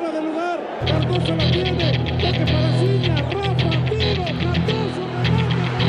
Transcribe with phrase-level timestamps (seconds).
[0.00, 0.58] fuera de lugar.
[0.86, 1.92] Cardoso la tiene.
[1.92, 3.16] Toque para Ciña.
[3.16, 4.24] Rafa, tiro.
[4.24, 5.80] Cardoso, remate.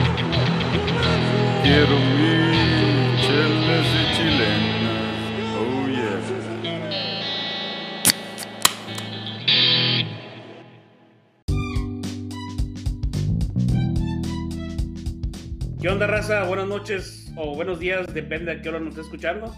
[1.64, 2.36] Quiero mi
[3.22, 5.16] chelas de chilenas.
[5.58, 6.20] Oh yeah.
[15.82, 16.44] ¿Qué onda, raza?
[16.44, 19.52] Buenas noches o buenos días, depende a qué hora nos esté escuchando.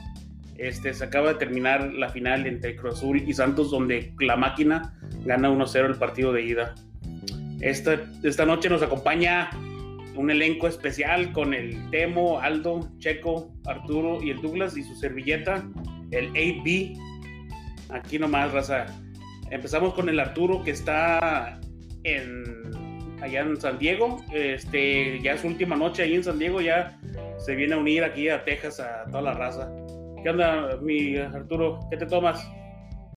[0.64, 4.98] Este, se acaba de terminar la final entre Cruz Azul y Santos, donde la máquina
[5.25, 6.76] gana 1-0 el partido de ida.
[7.59, 9.49] Esta, esta noche nos acompaña
[10.16, 15.66] un elenco especial con el Temo, Aldo, Checo, Arturo y el Douglas y su servilleta,
[16.12, 16.98] el AB.
[17.90, 18.85] Aquí nomás, raza.
[19.52, 21.59] Empezamos con el Arturo que está
[22.05, 22.71] en
[23.21, 24.23] allá en San Diego.
[24.34, 26.98] Este, ya es su última noche ahí en San Diego, ya
[27.38, 29.70] se viene a unir aquí a Texas a toda la raza.
[30.23, 31.82] ¿Qué onda, mi Arturo?
[31.90, 32.50] ¿Qué te tomas?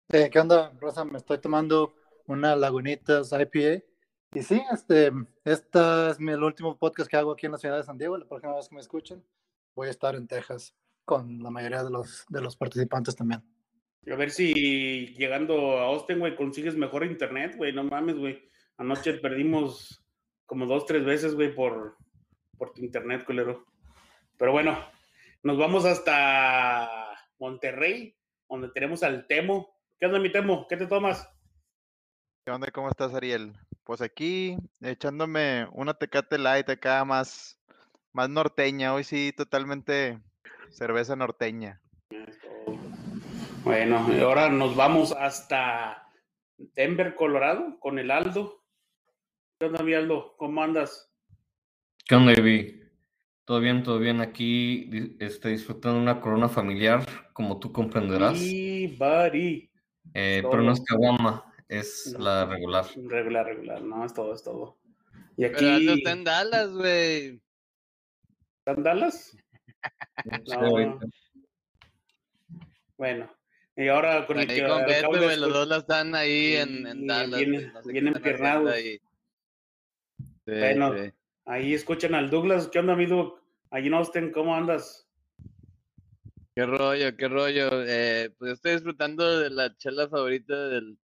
[0.08, 1.04] Eh, ¿Qué onda, Rosa?
[1.04, 1.94] Me estoy tomando
[2.26, 3.84] una Lagunitas IPA.
[4.34, 5.12] Y sí, este,
[5.44, 8.18] este es mi, el último podcast que hago aquí en la ciudad de San Diego.
[8.18, 9.22] La próxima vez que me escuchen,
[9.76, 13.40] voy a estar en Texas con la mayoría de los, de los participantes también.
[14.10, 17.72] A ver si llegando a Austin, güey, consigues mejor internet, güey.
[17.72, 18.42] No mames, güey.
[18.78, 20.04] Anoche perdimos
[20.44, 21.98] como dos, tres veces, güey, por,
[22.58, 23.64] por tu internet, culero.
[24.36, 24.76] Pero bueno,
[25.46, 26.90] nos vamos hasta
[27.38, 29.72] Monterrey, donde tenemos al Temo.
[29.96, 30.66] ¿Qué onda, mi Temo?
[30.68, 31.32] ¿Qué te tomas?
[32.44, 32.68] ¿Qué onda?
[32.72, 33.52] ¿Cómo estás, Ariel?
[33.84, 37.60] Pues aquí, echándome una Tecate Light acá más,
[38.12, 38.92] más norteña.
[38.92, 40.18] Hoy sí, totalmente
[40.70, 41.80] cerveza norteña.
[43.62, 46.10] Bueno, y ahora nos vamos hasta
[46.56, 48.64] Denver, Colorado, con el Aldo.
[49.60, 50.34] ¿Qué onda, mi Aldo?
[50.38, 51.08] ¿Cómo andas?
[52.04, 52.32] ¿Qué onda?
[53.46, 54.20] Todo bien, todo bien.
[54.20, 58.40] Aquí este, disfrutando una corona familiar, como tú comprenderás.
[58.42, 59.70] Y buddy.
[60.14, 62.24] Eh, pero no es caguama, es No.
[62.24, 62.84] la regular.
[62.96, 63.82] Regular, regular.
[63.82, 64.78] No, es todo, es todo.
[65.36, 67.40] Y Pero Aldo aquí, está en Dallas, güey.
[68.58, 69.36] ¿están Dallas?
[70.24, 70.54] Sí, No.
[70.60, 71.06] ahorita.
[72.98, 73.30] Bueno,
[73.76, 76.86] y ahora con el Ahí que con Beto, de los dos la están ahí en,
[76.86, 77.40] en Dallas.
[77.84, 78.14] güey, no
[78.72, 79.00] sé.
[80.18, 80.94] Sí, Bueno.
[80.96, 81.12] sí.
[81.48, 82.66] Ahí escuchan al Douglas.
[82.66, 83.38] ¿Qué onda, mi Doug?
[83.70, 85.08] Allí en Austin, ¿cómo andas?
[86.56, 87.84] Qué rollo, qué rollo.
[87.86, 90.98] Eh, pues estoy disfrutando de la chela favorita del,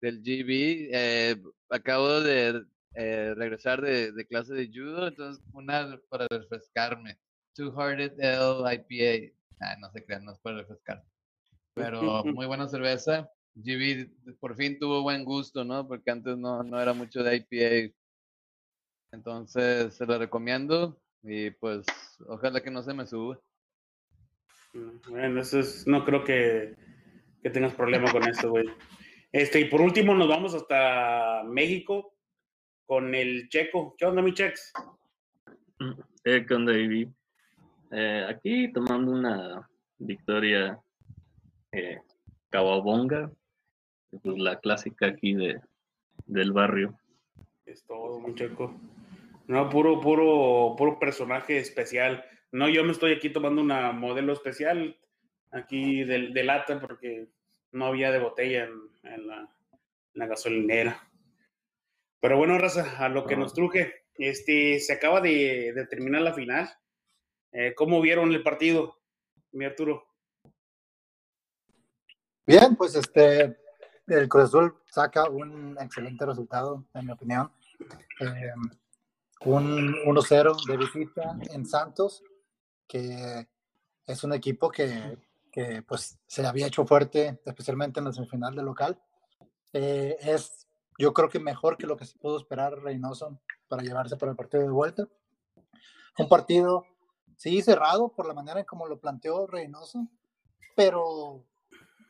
[0.00, 0.88] del GB.
[0.92, 2.64] Eh, acabo de
[2.94, 7.18] eh, regresar de, de clase de judo, entonces una para refrescarme.
[7.54, 9.34] Two Hearted L IPA.
[9.60, 11.04] Ah, no se crean, no es para refrescar.
[11.74, 13.30] Pero muy buena cerveza.
[13.56, 14.08] GB
[14.40, 15.86] por fin tuvo buen gusto, ¿no?
[15.86, 17.94] Porque antes no, no era mucho de IPA.
[19.12, 21.86] Entonces se la recomiendo y pues
[22.26, 23.38] ojalá que no se me suba.
[25.08, 26.74] Bueno, eso es, no creo que,
[27.42, 28.66] que tengas problema con esto, güey.
[29.30, 32.14] Este, y por último nos vamos hasta México
[32.86, 33.94] con el Checo.
[33.96, 34.72] ¿Qué onda, mi Chex?
[36.24, 37.10] Eh, ¿qué onda, Ivy?
[37.90, 39.68] Eh, aquí tomando una
[39.98, 40.80] victoria
[41.72, 42.00] eh,
[42.50, 43.30] Kawabonga,
[44.22, 45.60] pues la clásica aquí de,
[46.26, 46.98] del barrio.
[47.66, 48.74] Es todo, mi Checo.
[49.46, 52.24] No, puro, puro, puro personaje especial.
[52.52, 54.98] No, yo me estoy aquí tomando una modelo especial
[55.50, 57.28] aquí de, de lata porque
[57.72, 61.08] no había de botella en, en la, en la gasolinera.
[62.20, 66.34] Pero bueno, raza, a lo que nos truje, este, se acaba de, de terminar la
[66.34, 66.68] final.
[67.50, 69.00] Eh, ¿Cómo vieron el partido,
[69.50, 70.06] mi Arturo?
[72.46, 73.56] Bien, pues este,
[74.06, 77.50] el Cruz Azul saca un excelente resultado, en mi opinión.
[78.20, 78.52] Eh,
[79.44, 82.22] un 1-0 de visita en Santos,
[82.86, 83.48] que
[84.06, 85.18] es un equipo que,
[85.50, 89.00] que, pues se había hecho fuerte, especialmente en la semifinal de local.
[89.72, 90.66] Eh, es,
[90.98, 94.36] yo creo que mejor que lo que se pudo esperar Reynoso para llevarse para el
[94.36, 95.08] partido de vuelta.
[96.18, 96.84] Un partido,
[97.36, 100.08] sí, cerrado por la manera en como lo planteó Reynoso,
[100.76, 101.46] pero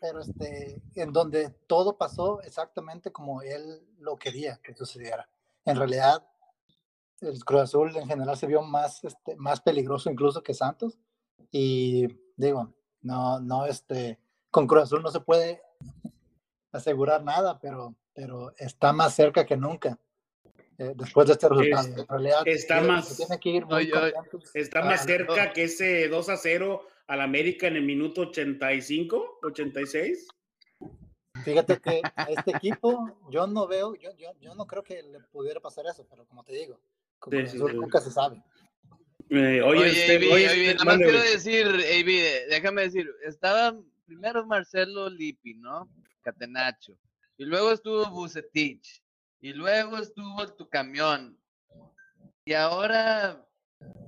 [0.03, 5.31] pero este, en donde todo pasó exactamente como él lo quería que sucediera.
[5.65, 6.27] En realidad,
[7.23, 10.99] el Cruz Azul en general se vio más, este, más peligroso incluso que Santos.
[11.51, 14.19] Y digo, no, no, este,
[14.51, 15.63] con Cruz Azul no se puede
[16.73, 19.99] asegurar nada, pero, pero está más cerca que nunca.
[20.79, 21.89] eh, después de este resultado.
[21.89, 24.15] Es- en realidad, está más- tiene que ir muy Oye,
[24.55, 30.29] Está más cerca que ese 2 a 0 al América en el minuto 85, 86.
[31.45, 35.21] Fíjate que a este equipo yo no veo, yo, yo, yo no creo que le
[35.21, 36.81] pudiera pasar eso, pero como te digo,
[37.23, 37.77] con Sí, Cruz sí, Azul sí.
[37.77, 38.43] nunca se sabe.
[39.31, 43.11] Eh, oye, Oye, este, AB, oye, AB, este, nada más quiero decir, AB, déjame decir,
[43.25, 43.75] estaba
[44.05, 45.89] primero Marcelo Lippi, ¿no?
[46.23, 46.93] Catenacho.
[47.39, 49.03] y luego estuvo Bucetich,
[49.41, 51.37] y luego estuvo tu camión,
[52.45, 53.45] y ahora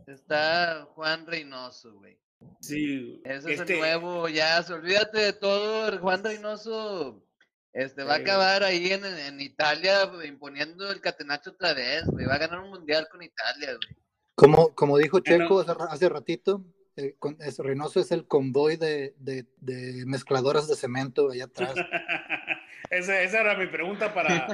[0.07, 2.19] está Juan Reynoso, güey.
[2.61, 7.25] Sí, Ese es este- el nuevo, ya, se- olvídate de todo, Juan Reynoso.
[7.75, 12.25] Este va a acabar ahí en, en Italia imponiendo el catenacho otra vez, güey.
[12.25, 13.97] Va a ganar un mundial con Italia, güey.
[14.37, 15.19] Como, como dijo.
[15.21, 16.65] Checo hace, ra- hace ratito,
[16.97, 21.75] eh, con- es- Reynoso es el convoy de, de- de mezcladoras de cemento allá atrás.
[22.91, 24.47] esa, esa era mi pregunta para,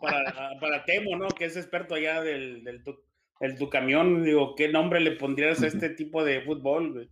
[0.00, 1.28] para, para Temo, ¿no?
[1.28, 2.96] Que es experto allá del, del, tu,
[3.40, 4.22] del tu camión.
[4.22, 7.10] Digo, ¿qué nombre le pondrías a este tipo de fútbol, güey?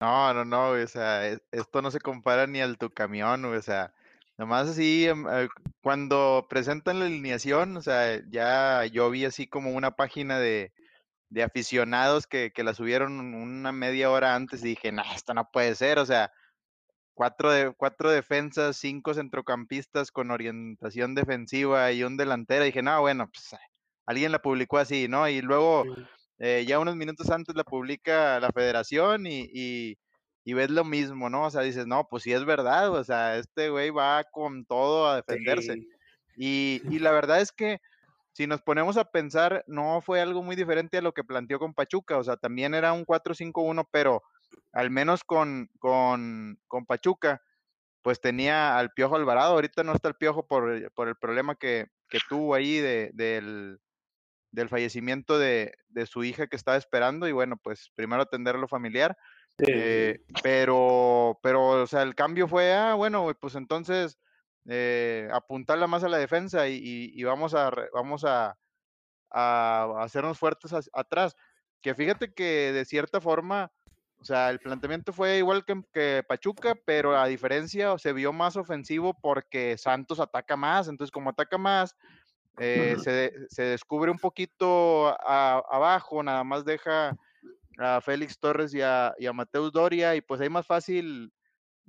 [0.00, 3.42] No, no, no, güey, o sea, es- esto no se compara ni al tu camión,
[3.42, 3.94] güey, o sea,
[4.38, 5.48] nomás así, em, eh,
[5.82, 10.72] cuando presentan la alineación, o sea, ya yo vi así como una página de,
[11.30, 15.48] de aficionados que, que la subieron una media hora antes y dije, no, esto no
[15.52, 16.32] puede ser, o sea,
[17.14, 23.28] cuatro, de, cuatro defensas, cinco centrocampistas con orientación defensiva y un delantero, dije, no, bueno,
[23.32, 23.56] pues
[24.06, 25.28] alguien la publicó así, ¿no?
[25.28, 25.84] Y luego
[26.38, 29.98] eh, ya unos minutos antes la publica la federación y, y,
[30.46, 31.42] y ves lo mismo, ¿no?
[31.46, 35.08] O sea, dices, no, pues sí es verdad, o sea, este güey va con todo
[35.08, 35.72] a defenderse.
[35.74, 35.88] Sí.
[36.36, 37.80] Y, y la verdad es que
[38.30, 41.74] si nos ponemos a pensar, no fue algo muy diferente a lo que planteó con
[41.74, 44.22] Pachuca, o sea, también era un 4-5-1, pero
[44.72, 47.42] al menos con, con, con Pachuca,
[48.02, 51.88] pues tenía al Piojo Alvarado, ahorita no está el Piojo por, por el problema que,
[52.08, 53.80] que tuvo ahí de, del,
[54.52, 58.68] del fallecimiento de, de su hija que estaba esperando y bueno, pues primero atender lo
[58.68, 59.18] familiar,
[59.58, 59.64] Sí.
[59.68, 64.18] eh, pero, pero, o sea, el cambio fue, ah, bueno, pues entonces
[64.68, 68.56] eh, apuntarla más a la defensa y, y- y vamos a, vamos a,
[69.30, 71.34] a hacernos fuertes atrás.
[71.80, 73.70] Que fíjate que de cierta forma,
[74.20, 78.56] o sea, el planteamiento fue igual que, que Pachuca, pero a diferencia se vio más
[78.56, 81.96] ofensivo porque Santos ataca más, entonces como ataca más,
[82.58, 87.16] eh, se, de- se descubre un poquito a- abajo, nada más deja
[87.78, 91.32] a Félix Torres y a, Mateus Doria, y pues hay más fácil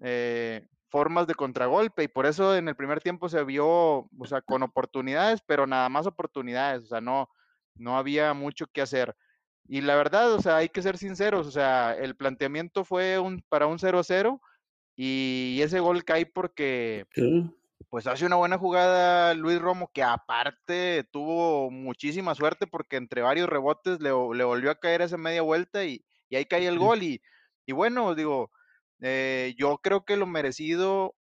[0.02, 4.42] eh, formas de contragolpe, y por eso en el primer tiempo se vio, o sea,
[4.42, 7.30] con oportunidades, pero nada más oportunidades, o sea, no,
[7.76, 9.16] no había mucho que hacer.
[9.68, 13.44] Y la verdad, o sea, hay que ser sinceros, o sea, el planteamiento fue un,
[13.50, 14.40] para un 0-0
[14.96, 17.06] y ese gol cae porque.
[17.90, 23.50] Pues hace una buena jugada Luis Romo, que aparte tuvo muchísima suerte porque entre varios
[23.50, 27.04] rebotes le, le volvió a caer esa media vuelta y, y ahí cae el gol.
[27.04, 27.22] Y,
[27.66, 28.52] y bueno, digo,
[29.02, 31.16] eh, yo creo que lo merecido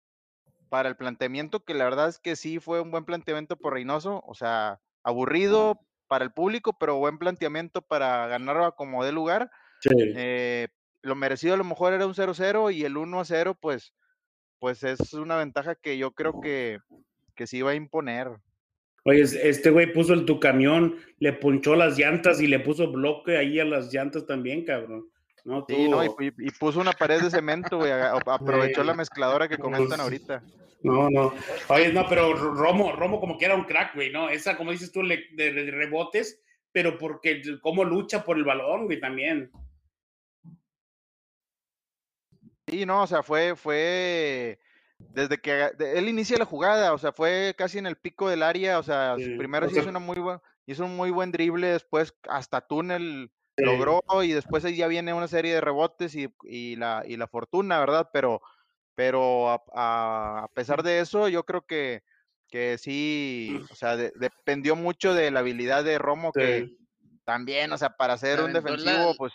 [0.69, 4.21] para el planteamiento, que la verdad es que sí fue un buen planteamiento por Reynoso,
[4.25, 9.51] o sea, aburrido para el público, pero buen planteamiento para ganar a como de lugar.
[9.81, 9.89] Sí.
[9.95, 10.68] Eh,
[11.01, 13.94] lo merecido a lo mejor era un 0-0 y el 1-0, pues,
[14.59, 16.80] pues es una ventaja que yo creo que,
[17.36, 18.30] que sí va a imponer.
[19.04, 22.92] Oye, es- este güey puso el tu camión, le ponchó las llantas y le puso
[22.92, 25.06] bloque ahí a las llantas también, cabrón.
[25.45, 26.04] No, Sí, ¿no?
[26.04, 27.89] Y, puso una pared de cemento, güey.
[27.92, 30.44] Aprovechó la mezcladora que comentan ahorita.
[30.83, 31.33] No, no.
[31.69, 34.30] Oye, no, pero Romo, Romo como que era un crack, güey, ¿no?
[34.30, 36.42] Esa, como dices tú, le- de, de rebotes,
[36.74, 39.50] pero porque cómo lucha por el balón, güey, también.
[42.68, 44.60] Sí, no, o sea, fue, fue
[45.14, 48.78] desde que él inicia la jugada, o sea, fue casi en el pico del área,
[48.80, 51.68] o sea, Sí, primero o sea- hizo una muy buen, hizo un muy buen drible,
[51.68, 53.64] después hasta túnel Sí.
[53.64, 57.28] logró y después ahí ya viene una serie de rebotes y, y la, y la
[57.28, 58.09] fortuna, ¿verdad?
[58.14, 58.42] Pero,
[58.95, 62.04] pero a, a- a pesar de eso, yo creo que,
[62.50, 66.69] que sí, o sea, de- dependió mucho de la habilidad de Romo, que
[67.24, 69.33] también, o sea, para ser un la- defensivo, pues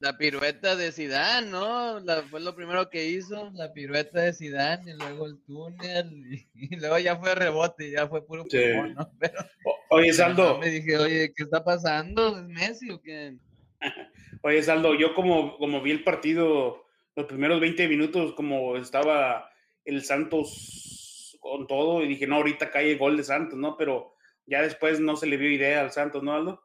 [0.00, 2.00] La pirueta de Zidane, ¿no?
[2.00, 6.48] La- fue lo primero que hizo, la pirueta de Zidane y luego el túnel y,
[6.54, 8.56] y luego ya fue rebote y ya fue puro Sí.
[8.58, 9.10] pulmón, ¿no?
[9.20, 12.38] Pero O- Oye, Saldo, me dije, oye, ¿qué está pasando?
[12.38, 13.36] ¿Es Messi o qué?
[14.42, 19.50] oye, Saldo, yo como, como vi el partido, los primeros 20 minutos, como estaba
[19.84, 23.76] el Santos con todo, y dije, no, ahorita cae el gol de Santos, ¿no?
[23.76, 24.14] Pero
[24.46, 26.62] ya después no se le vio idea al Santos, ¿no, Aldo?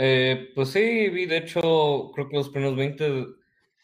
[0.00, 3.26] Eh, pues sí, vi, de hecho, creo que los primeros 20 de-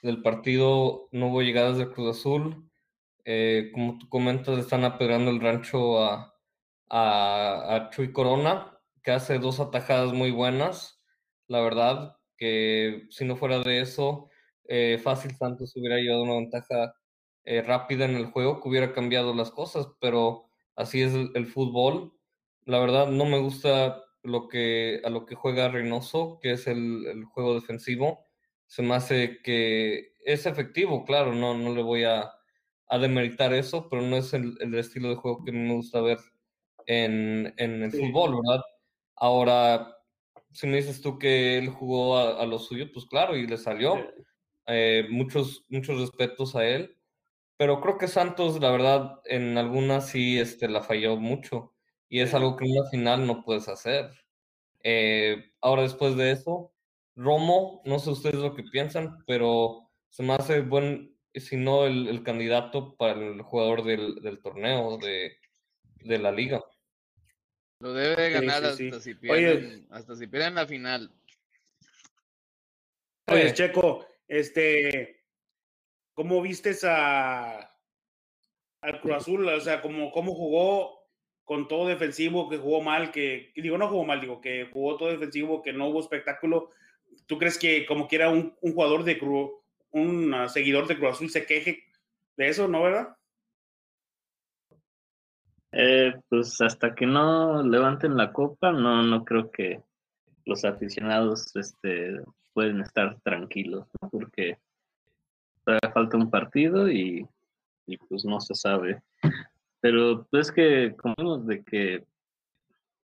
[0.03, 2.71] del partido no hubo llegadas de Cruz Azul.
[3.25, 6.35] Eh, como tú comentas, están apedrando el rancho a,
[6.91, 11.03] a, Chuy Corona, que hace dos atajadas muy buenas.
[11.49, 14.31] La verdad que si no fuera de eso,
[14.69, 16.95] eh, fácil Santos hubiera llevado una ventaja
[17.45, 22.13] eh, rápida en el juego, que hubiera cambiado las cosas, pero así es el fútbol.
[22.67, 27.07] La verdad no me gusta lo que, a lo que juega Reynoso, que es el,
[27.07, 28.27] el juego defensivo.
[28.67, 32.33] Se me hace que es efectivo, claro, no, no le voy a,
[32.89, 35.75] a demeritar eso, pero no es el, el estilo de juego que a mí me
[35.75, 36.19] gusta ver
[36.87, 37.99] en, en el Sí.
[37.99, 38.63] fútbol, ¿verdad?
[39.17, 39.97] Ahora,
[40.53, 43.57] si me dices tú que él jugó a, a lo suyo, pues claro, y le
[43.59, 43.97] salió.
[44.67, 46.97] Eh, muchos, muchos respetos a él.
[47.59, 51.74] Pero creo que Santos, la verdad, en algunas sí este, la falló mucho.
[52.15, 54.09] Y es algo que en una final no puedes hacer.
[54.85, 56.73] Eh, ahora, después de eso,
[57.17, 62.07] Romo, no sé ustedes lo que piensan, pero se me hace buen, si no el,
[62.07, 65.39] el candidato para el jugador del, del torneo, de,
[66.05, 66.65] de la liga.
[67.81, 69.15] Lo debe de ganar sí, hasta sí.
[69.15, 69.57] si Oye.
[69.57, 71.13] pierden, hasta si pierden la final.
[73.27, 75.25] Oye, Eh, Checo, este,
[76.13, 77.77] ¿cómo vistes a
[78.83, 79.49] al Cruz Azul?
[79.49, 81.04] O sea, ¿cómo, cómo jugó
[81.45, 85.11] con todo defensivo, que jugó mal, que, digo, no jugó mal, digo, que jugó todo
[85.11, 86.71] defensivo, que no hubo espectáculo.
[87.27, 89.51] ¿Tú crees que como quiera un, jugador de Cruz,
[89.91, 91.85] un ah, seguidor de Cruz Azul se queje
[92.37, 93.17] de eso, no, verdad?
[95.73, 99.83] Eh, pues hasta que no levanten la copa, no, no creo que
[100.45, 102.21] los aficionados este,
[102.53, 104.59] pueden estar tranquilos, porque
[105.65, 107.29] todavía falta un partido y,
[108.09, 109.03] pues no se sabe.
[109.85, 112.07] Pero pues que como de que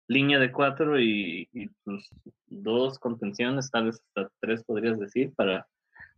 [0.09, 1.47] línea de cuatro y,
[1.85, 2.09] pues
[2.47, 5.65] dos contenciones, tal vez hasta tres podrías decir, para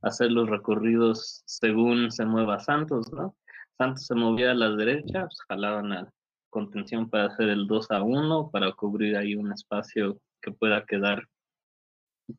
[0.01, 3.35] hacer los recorridos según se mueva Santos, ¿no?
[3.77, 6.11] Santos se movía a la derecha, pues jalaban a
[6.49, 11.27] contención para hacer el 2 a 1, para cubrir ahí un espacio que pueda quedar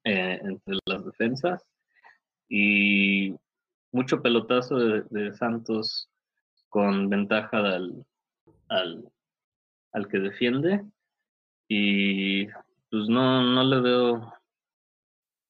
[0.03, 1.63] eh, entre las defensas.
[2.49, 3.37] Y
[3.93, 6.08] mucho pelotazo de Santos
[6.69, 8.05] con ventaja al,
[8.69, 9.11] al,
[9.93, 10.85] al que defiende.
[11.69, 12.47] Y
[12.91, 14.33] pues no, no le veo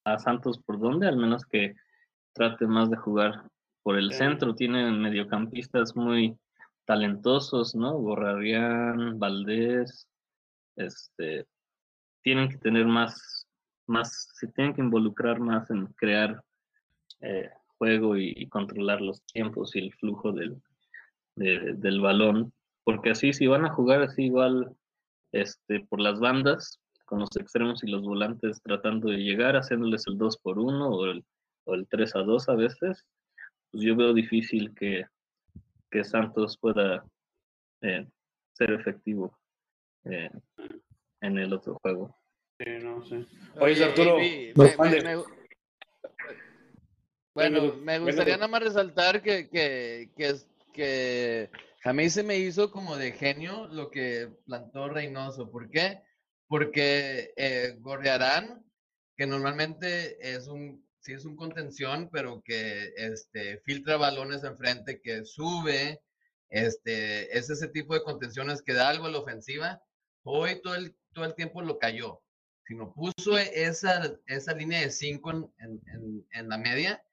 [0.03, 1.75] a Santos por dónde, al menos que
[2.33, 3.49] trate más de jugar
[3.83, 4.55] por el centro.
[4.55, 6.37] Tiene mediocampistas muy
[6.85, 7.97] talentosos, ¿no?
[7.97, 10.07] Borrarián, Valdés,
[10.75, 11.45] este,
[12.23, 13.47] tienen que tener más,
[13.87, 16.43] más, se tienen que involucrar más en crear
[17.21, 20.61] eh, juego y, y controlar los tiempos y el flujo del,
[21.39, 22.53] de- del balón,
[22.83, 24.75] porque así si van a jugar así igual
[25.31, 30.17] este, por las bandas, con los extremos y los volantes tratando de llegar, haciéndoles el
[30.17, 31.23] 2 por 1 o el,
[31.65, 33.05] o el 3 a 2 a veces,
[33.71, 35.05] pues yo veo difícil que,
[35.89, 37.03] que Santos pueda
[37.81, 38.05] eh,
[38.53, 39.37] ser efectivo
[40.05, 40.29] eh,
[41.21, 42.15] en el otro juego.
[42.59, 43.25] Sí, no sé.
[43.59, 45.23] Oye, Arturo, me- me- me-
[47.33, 51.49] bueno, me gustaría nada más resaltar que, que, que, es- que
[51.83, 55.51] a mí se me hizo como de genio lo que plantó Reynoso.
[55.51, 56.01] ¿Por qué?
[56.47, 57.77] Porque eh,
[59.15, 65.25] que normalmente es un, sí es un contención, pero que este, filtra balones enfrente, que
[65.25, 66.01] sube,
[66.49, 69.81] este, es ese tipo de contenciones que da algo a la ofensiva.
[70.23, 72.21] Hoy todo el, todo el tiempo lo cayó
[72.65, 77.03] sino puso esa, esa línea de 5 en, en- en- en la media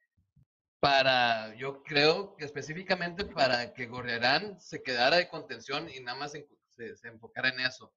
[0.86, 6.30] para, yo creo que específicamente para que Gorriarán se quedara de contención y nada más
[6.30, 7.92] se, se- se enfocara en eso.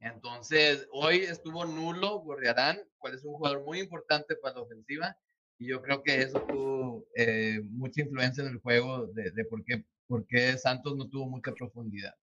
[0.00, 5.16] Entonces, hoy estuvo nulo Gorriarán, cual es un jugador muy importante para la ofensiva,
[5.60, 9.62] y yo creo que eso tuvo eh, mucha influencia en el juego de, de por,
[9.64, 12.16] qué, por qué Santos no tuvo mucha profundidad.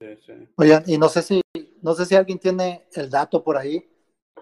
[0.00, 0.48] Sí, sí.
[0.56, 1.40] Oigan, y no sé si,
[1.80, 3.88] no sé si alguien tiene el dato por ahí,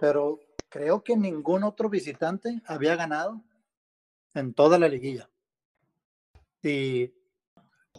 [0.01, 0.41] pero
[0.71, 3.43] creo que ningún otro visitante había ganado
[4.35, 5.29] en toda la liguilla.
[6.63, 7.13] Y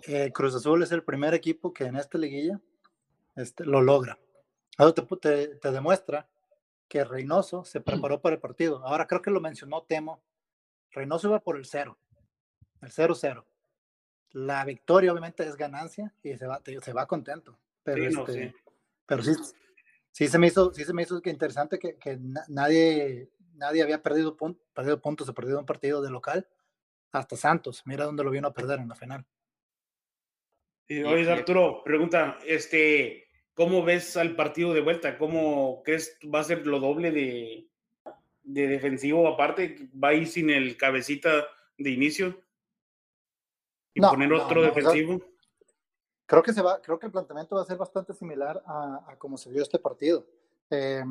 [0.07, 2.59] eh, Cruz Azul es el primer equipo que en esta liguilla
[3.35, 4.19] este, lo logra.
[4.77, 6.27] Eso te, te- te demuestra
[6.87, 8.85] que Reynoso se preparó para el partido.
[8.85, 10.21] Ahora creo que lo mencionó Temo.
[10.91, 11.97] Reynoso iba por el cero,
[12.81, 13.45] el 0-0.
[14.31, 17.57] La victoria obviamente es ganancia y se va, te- se va contento.
[17.83, 18.55] Pero, Sí, no, este, sí.
[19.05, 19.33] pero sí,
[20.11, 24.01] sí se me hizo, sí se me hizo interesante que, que na- nadie, nadie había
[24.01, 26.47] perdido, pun- perdido puntos o perdido un partido de local.
[27.11, 29.25] Hasta Santos, mira dónde lo vino a perder en la final.
[30.87, 35.17] Y, Y- oye, Arturo, pregunta, este, ¿cómo ves al partido de vuelta?
[35.17, 37.67] ¿Cómo crees va a ser lo doble de,
[38.43, 39.89] de defensivo aparte?
[40.01, 41.45] ¿Va a ir sin el cabecita
[41.77, 42.41] de inicio?
[43.93, 45.21] ¿Y No, poner no, otro no, o sea, defensivo?
[46.27, 49.17] Creo que se va, creo que el planteamiento va a ser bastante similar a, a
[49.17, 50.27] cómo se vio este partido.
[50.69, 51.03] Eh,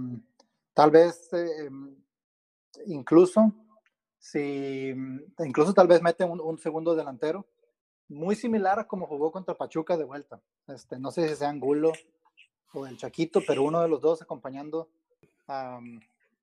[0.72, 1.68] tal vez, eh,
[2.86, 3.52] incluso,
[4.18, 4.94] si,
[5.38, 7.46] incluso tal vez mete un, un segundo delantero,
[8.08, 10.40] muy similar a como jugó contra Pachuca de vuelta.
[10.66, 11.92] Este, no sé si sea Angulo
[12.72, 14.88] o el Chaquito, pero uno de los dos acompañando
[15.46, 15.80] a,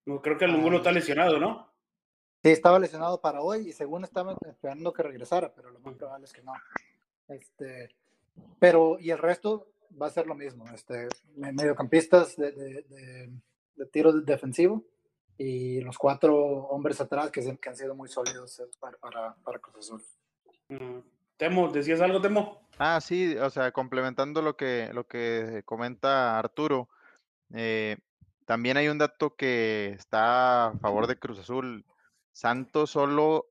[0.06, 1.68] No, creo que el Angulo está lesionado, ¿no?
[2.44, 6.26] Sí, estaba lesionado para hoy y según estaban esperando que regresara, pero lo más probable
[6.26, 6.54] es que no.
[7.28, 7.90] Este,
[8.60, 9.68] pero, y el resto
[10.00, 10.66] va a ser lo mismo.
[10.72, 13.32] Este, me- mediocampistas de, de, de-
[13.78, 14.84] de tiro defensivo
[15.38, 19.36] y los cuatro hombres atrás que, se- que han sido muy sólidos eh, para, para,
[19.44, 20.04] para Cruz Azul.
[20.70, 21.00] Mm.
[21.38, 22.62] Temo, ¿decías algo, Temo?
[22.78, 26.88] Ah, sí, o sea, complementando lo que, lo que comenta Arturo,
[27.54, 27.98] eh,
[28.46, 31.86] también hay un dato que está a favor de Cruz Azul.
[32.32, 33.48] Santos solo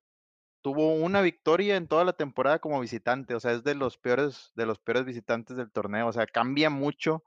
[0.63, 4.51] tuvo una victoria en toda la temporada como visitante, o sea, es de los peores,
[4.55, 7.23] de los peores visitantes del torneo, o sea, cambia mucho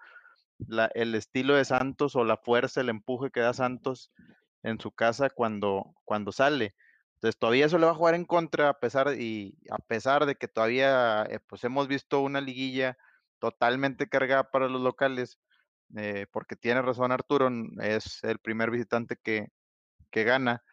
[0.67, 4.11] la- el estilo de Santos o la fuerza, el empuje que da Santos
[4.63, 6.75] en su casa cuando, cuando sale.
[7.15, 10.35] Entonces todavía eso le va a jugar en contra a pesar y a pesar de
[10.35, 12.97] que todavía eh, pues hemos visto una liguilla
[13.39, 15.39] totalmente cargada para los locales,
[15.95, 17.49] eh, porque tiene razón Arturo,
[17.81, 19.49] es el primer visitante que,
[20.11, 20.63] que gana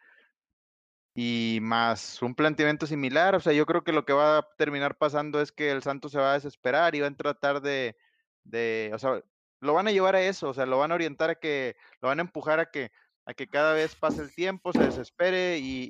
[1.15, 4.97] y más un planteamiento similar, o sea, yo creo que lo que va a terminar
[4.97, 7.95] pasando es que el Santos se va a desesperar y va a tratar de,
[8.43, 9.21] de, o sea,
[9.61, 12.09] lo van a llevar a eso, o sea, lo van a orientar a que, lo
[12.09, 12.91] van a empujar a que,
[13.25, 15.89] a que cada vez pase el tiempo, se desespere y,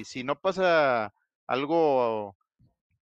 [0.00, 1.14] y si no pasa
[1.46, 2.36] algo,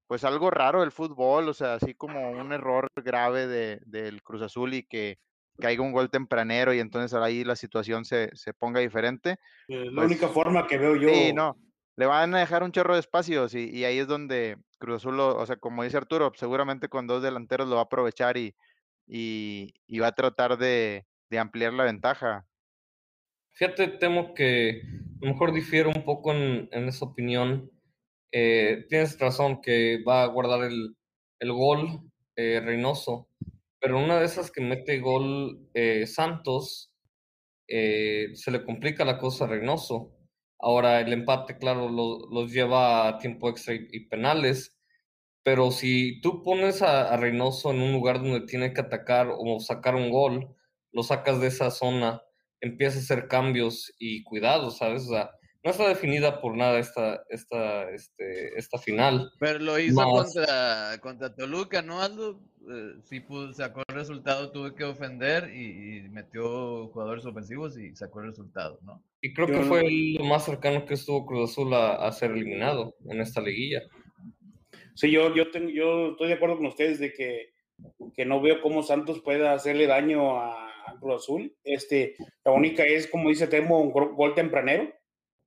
[0.07, 4.43] pues algo raro del fútbol, o sea, así como un error grave de, del Cruz
[4.43, 5.19] Azul y que
[5.59, 9.37] caiga un gol tempranero y entonces ahí la situación se, se ponga diferente.
[9.69, 11.09] Eh, la Pues, única forma que veo yo.
[11.09, 11.57] Sí, no.
[11.97, 15.17] Le van a dejar un chorro de espacios y, y ahí es donde Cruz Azul,
[15.17, 18.55] lo- o sea, como dice Arturo, seguramente con dos delanteros lo va a aprovechar y,
[19.07, 22.47] y, y va a tratar de, de ampliar la ventaja.
[23.55, 24.83] Fíjate, temo que
[25.21, 27.71] a lo mejor difiero un poco en, en esa opinión.
[28.33, 30.97] Eh, tienes razón que va a guardar el,
[31.41, 32.01] el gol
[32.37, 33.29] eh, Reynoso,
[33.81, 36.93] pero una de esas que mete gol eh, Santos,
[38.35, 40.13] se le complica la cosa a Reynoso.
[40.59, 44.77] Ahora el empate, claro, lo- los lleva a tiempo extra y, y penales,
[45.45, 49.61] pero si tú pones a, a Reynoso en un lugar donde tiene que atacar o
[49.61, 50.57] sacar un gol,
[50.93, 52.23] lo sacas de esa zona,
[52.63, 55.03] empieza a hacer cambios y cuidado, ¿sabes?
[55.03, 55.31] O sea,
[55.65, 59.31] no está definida por nada esta, esta, este, esta final.
[59.39, 62.41] Pero lo hizo Más- contra, contra Toluca, ¿no, Aldo?
[62.69, 67.95] Eh, sí pudo, sacó el resultado, tuvo que ofender y, y metió jugadores ofensivos y
[67.95, 69.03] sacó el resultado, ¿no?
[69.21, 69.85] Y creo Yo que fue
[70.19, 73.83] lo más cercano que estuvo Cruz Azul a, a ser eliminado en esta liguilla.
[74.95, 77.53] Sí, yo, yo, tengo, yo estoy de acuerdo con ustedes de que,
[78.15, 81.57] que no veo cómo Santos pueda hacerle daño a Cruz Azul.
[81.65, 84.93] Este, la única es, como dice Temo, un gol, tempranero.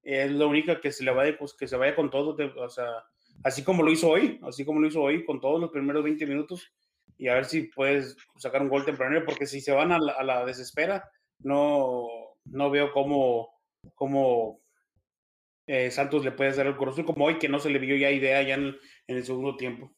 [0.04, 2.70] Es la única que se le vaya, pues, que se vaya con todo, de- o
[2.70, 2.86] sea,
[3.44, 6.26] así como lo hizo hoy, así como lo hizo hoy, con todos los primeros 20
[6.28, 6.72] minutos,
[7.18, 10.12] y a ver si puedes sacar un gol tempranero, porque si se van a la,
[10.14, 12.06] a la desespera, no,
[12.46, 13.50] no veo cómo,
[13.96, 14.62] cómo
[15.68, 17.96] eh, Santos le puede hacer el Cruz Azul como hoy, que no se le vio
[17.96, 18.76] ya idea ya en,
[19.08, 19.92] en el segundo tiempo.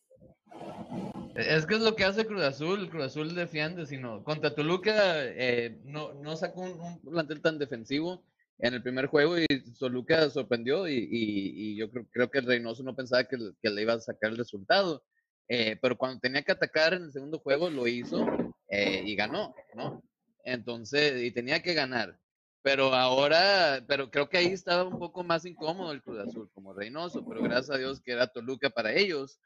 [1.37, 5.79] Es que es lo que hace Cruz Azul, Cruz Azul defiende, sino contra Toluca eh,
[5.85, 8.23] no, no sacó un, plantel tan defensivo
[8.57, 9.45] en el primer juego y
[9.77, 13.93] Toluca sorprendió y, y- y yo creo, creo que Reynoso no pensaba que, le- iba
[13.93, 15.03] a sacar el resultado,
[15.49, 18.25] Eh, pero cuando tenía que atacar en el segundo juego lo hizo
[18.69, 20.03] eh, y ganó, ¿no?
[20.43, 22.19] Entonces, y tenía que ganar.
[22.63, 26.73] Pero ahora, pero creo que ahí estaba un poco más incómodo el Cruz Azul, como
[26.73, 29.39] Reynoso, pero gracias a Dios que era Toluca para ellos.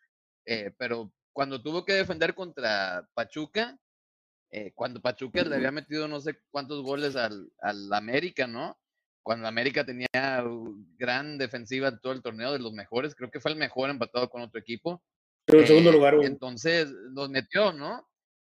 [0.79, 3.77] Pero cuando tuvo que defender contra Pachuca,
[4.51, 8.77] eh, cuando Pachuca le había metido no sé cuántos goles al, al América, ¿no?
[9.23, 10.07] Cuando América tenía
[10.97, 14.29] gran defensiva en todo el torneo, de los mejores, creo que fue el mejor empatado
[14.29, 15.01] con otro equipo.
[15.45, 18.07] Pero en segundo Eh, lugar, Entonces los metió, ¿no?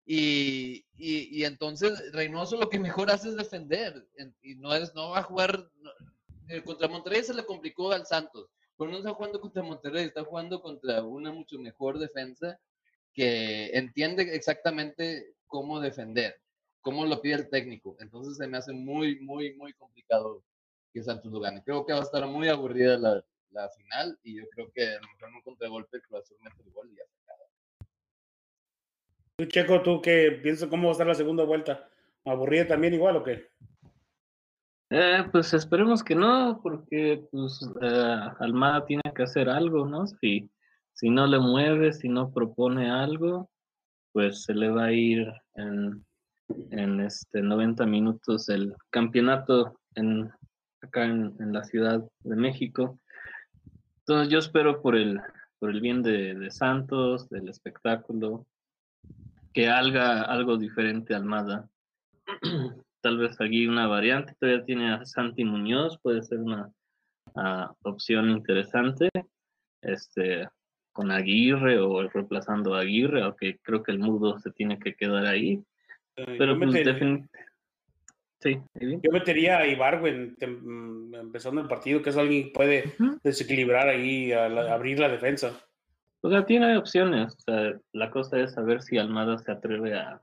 [0.07, 4.07] Y, y, y entonces Reynoso lo que mejor hace es defender.
[4.17, 5.71] en- Y no, es, no va a jugar.
[5.81, 5.91] no-
[6.49, 8.51] eh, contra Monterrey se le complicó al Santos.
[8.77, 12.59] Pero no está jugando contra Monterrey, está jugando contra una mucho mejor defensa
[13.13, 16.41] que entiende exactamente cómo defender,
[16.81, 17.97] cómo lo pide el técnico.
[18.01, 20.43] Entonces se me hace muy, muy, muy complicado
[20.93, 21.63] que Santos lo gane.
[21.63, 25.01] Creo que va a estar muy aburrida la, la final y yo creo que a
[25.01, 27.05] lo mejor en un contragolpe el Cruz Azul mete el gol y ya.
[29.37, 31.89] Tú, Checo, ¿tú qué piensas cómo va a estar la segunda vuelta?
[32.25, 33.49] ¿Aburrida también igual o qué?
[34.91, 40.07] Eh, pues esperemos que no, porque pues eh, Almada tiene que hacer algo, ¿no?
[40.07, 40.51] Si,
[40.93, 43.51] si no le mueve, si no propone algo,
[44.13, 46.05] pues se le va a ir en,
[46.71, 50.31] en este 90 minutos el campeonato en,
[50.83, 53.01] acá en, en la Ciudad de México.
[54.01, 55.19] Entonces yo espero por el,
[55.59, 58.47] por el bien de, de Santos, del espectáculo,
[59.55, 61.69] que haga algo diferente Almada.
[63.05, 66.73] Tal vez aquí una variante, todavía tiene a Santi Muñoz, puede ser una,
[67.37, 69.11] ah, opción interesante,
[69.83, 70.49] este,
[70.91, 75.27] con Aguirre o reemplazando a Aguirre, aunque creo que el mudo se tiene que quedar
[75.27, 75.63] ahí.
[76.17, 77.29] Eh, Pero yo, pues
[78.41, 78.59] Sí,
[79.03, 83.87] yo metería a Ibargüen tem- mm, empezando el partido, que es alguien que puede desequilibrar
[83.89, 85.61] ahí, a la- abrir la defensa.
[86.23, 87.35] O sea, tiene opciones.
[87.35, 90.23] O sea, la cosa es saber si Almada se atreve a,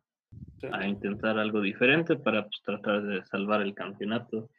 [0.59, 0.67] Sí.
[0.71, 4.49] a intentar algo diferente para pues, tratar de salvar el campeonato.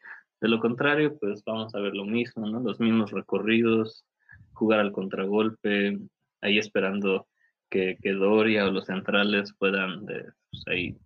[0.41, 2.59] De lo contrario, pues vamos a ver lo mismo, ¿no?
[2.59, 4.05] Los mismos recorridos,
[4.53, 5.99] jugar al contragolpe,
[6.41, 7.29] ahí esperando
[7.71, 10.97] que, que Doria o los centrales puedan de, pues, ahí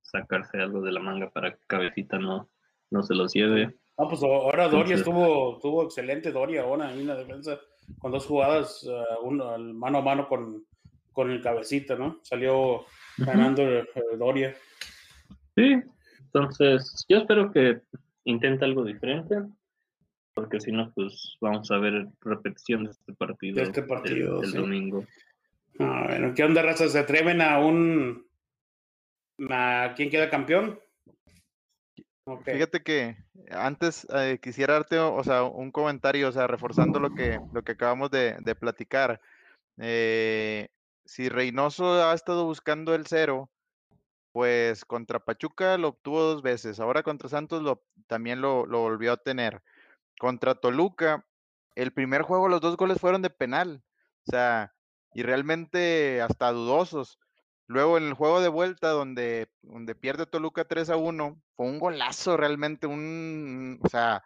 [0.00, 2.48] sacarse algo de la manga para que Cabecita no,
[2.90, 3.76] no se los lleve.
[3.98, 7.60] Ah, pues ahora Doria Entonces- estuvo, estuvo excelente, Doria ahora ahí en la defensa,
[7.98, 10.64] con dos jugadas, ah, uno mano a mano con,
[11.12, 12.18] con el cabecita, ¿no?
[12.22, 12.86] Salió
[13.20, 13.86] ganando eh,
[14.18, 14.54] Doria.
[15.54, 15.82] Sí,
[16.20, 17.80] entonces yo espero que
[18.24, 19.36] intente algo diferente,
[20.34, 24.42] porque si no, pues vamos a ver repetición de este partido, De este el- partido,
[24.42, 24.56] el, sí.
[24.56, 25.04] domingo.
[25.78, 26.88] Ah, bueno, ¿qué onda, raza?
[26.88, 28.26] ¿Se atreven a un...
[29.50, 30.78] a quién queda campeón?
[32.24, 32.44] Ok.
[32.50, 33.16] Fíjate que
[33.50, 37.62] antes eh, quisiera darte, o o sea, un comentario, o sea, reforzando lo que, lo
[37.62, 39.20] que acabamos de, de platicar.
[39.78, 40.68] Eh,
[41.10, 43.50] si Reynoso ha estado buscando el cero,
[44.30, 49.14] pues contra Pachuca lo obtuvo dos veces, ahora contra Santos lo, también lo, lo volvió
[49.14, 49.60] a tener.
[50.20, 51.26] Contra Toluca,
[51.74, 53.82] el primer juego los dos goles fueron de penal,
[54.28, 54.72] o sea,
[55.12, 57.18] y realmente hasta dudosos.
[57.66, 61.80] Luego en el juego de vuelta donde, donde pierde Toluca 3 a 1, fue un
[61.80, 64.22] golazo realmente, un, o sea,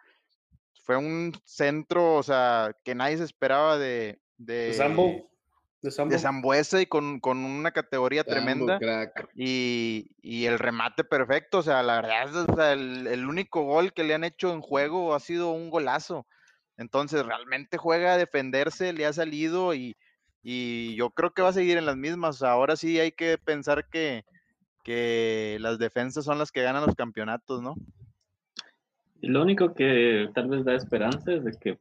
[0.83, 5.31] fue un centro, o sea, que nadie se esperaba de, ¿De Sambo?
[5.81, 6.11] ¿De Sambo?
[6.11, 9.29] de Zambuesa y con, con una categoría tremenda crack.
[9.35, 13.63] y, y el remate perfecto, o sea, la verdad, es, o sea, el, el único
[13.63, 16.25] gol que le han hecho en juego ha sido un golazo.
[16.77, 19.95] Entonces, realmente juega a defenderse, le ha salido y,
[20.43, 22.43] y yo creo que va a seguir en las mismas.
[22.43, 24.25] Ahora sí hay que pensar que,
[24.83, 27.75] que las defensas son las que ganan los campeonatos, ¿no?
[29.21, 31.79] Y lo único que tal vez da esperanza es de que,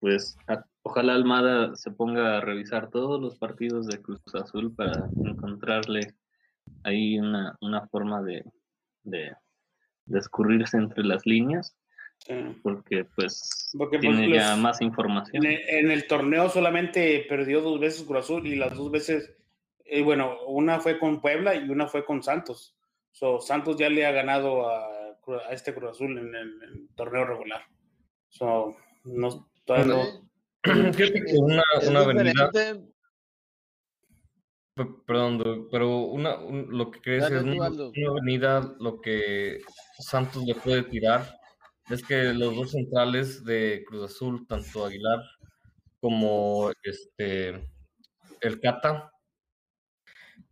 [0.00, 5.08] pues, a- ojalá Almada se ponga a revisar todos los partidos de Cruz Azul para
[5.24, 6.14] encontrarle
[6.84, 8.44] ahí una, una forma de,
[9.02, 9.32] de,
[10.04, 11.76] de escurrirse entre las líneas,
[12.18, 12.32] Sí.
[12.62, 15.44] porque pues Porque, pues, tiene ya los- más información.
[15.44, 19.36] En el, en el torneo solamente perdió dos veces Cruz Azul y las dos veces,
[19.84, 22.74] eh, bueno, una fue con Puebla y una fue con Santos.
[23.12, 24.86] So, Santos ya le ha ganado a,
[25.46, 27.62] a este Cruz Azul en el, en el torneo regular.
[28.30, 30.26] So, no, todavía no-
[30.94, 31.62] Fíjate que una,
[32.00, 32.50] avenida,
[35.06, 39.60] perdón, pero una, un- lo que crees es una, una avenida, lo que
[39.98, 41.38] Santos le puede tirar
[41.88, 45.20] es que los dos centrales de Cruz Azul, tanto Aguilar
[46.00, 47.68] como este
[48.40, 49.10] el Cata,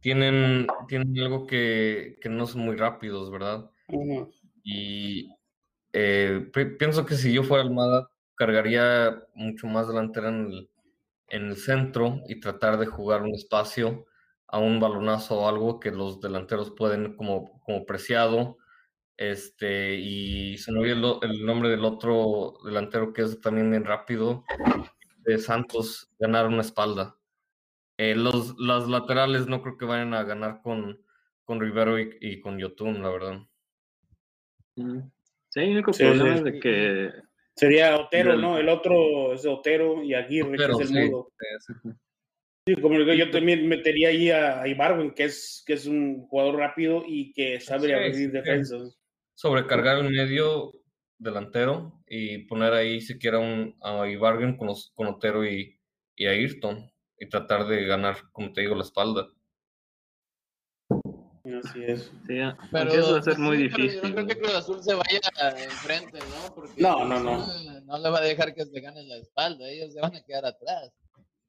[0.01, 3.71] tienen, tienen algo que, que no son muy rápidos, ¿verdad?
[4.63, 5.29] Y
[5.93, 10.71] eh, pi- pienso que si yo fuera Almada, cargaría mucho más delantera en el,
[11.29, 14.07] en el centro y tratar de jugar un espacio
[14.47, 18.59] a un balonazo o algo que los delanteros pueden como, como preciado.
[19.17, 24.45] Este, y se me olvidó el, nombre del otro delantero que es también bien rápido,
[25.25, 27.17] de Santos, ganar una espalda.
[27.97, 31.01] Eh, los, las laterales no creo que vayan a ganar con,
[31.45, 33.39] con Rivero y, y con Yotun, la verdad.
[34.77, 35.01] Mm.
[35.49, 36.39] Sí, el único Sí, problema sí.
[36.39, 37.13] es de que
[37.57, 38.59] Sería Otero, ¿no?
[38.59, 41.09] El otro es Otero y Aguirre, Otero, que es el sí.
[41.09, 41.33] mudo.
[42.67, 46.57] Sí, como digo, yo también metería ahí a, Ibargüen, que es, que es un jugador
[46.57, 48.99] rápido y que sabe Sí, abrir defensas.
[49.35, 50.73] sobrecargar el medio
[51.19, 55.79] delantero y poner ahí siquiera un a Ibargüen con, los- con Otero y,
[56.17, 59.29] y Ayrton y tratar de ganar, como te digo, la espalda.
[61.45, 62.05] Así es.
[62.27, 62.39] sí,
[62.73, 64.01] Pero, eso va a ser muy sí, difícil.
[64.01, 65.21] Yo no creo que Cruz Azul se vaya
[65.65, 66.55] enfrente, ¿no?
[66.55, 67.35] Porque No, Cruz no, no.
[67.43, 70.23] Azul No le va a dejar que se gane la espalda, ellos se van a
[70.23, 70.91] quedar atrás.